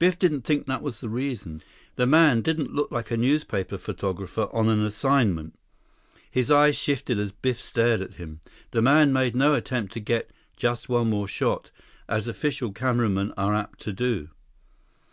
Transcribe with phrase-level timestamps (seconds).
[0.00, 1.62] Biff didn't think that was the reason.
[1.94, 5.56] The man didn't look like a newspaper photographer on an assignment.
[6.28, 8.40] His eyes shifted as Biff stared at him.
[8.72, 11.70] The man made no attempt to get "just one more shot,"
[12.08, 14.30] as official cameramen are apt to do.